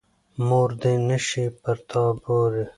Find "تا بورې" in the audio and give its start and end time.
1.89-2.65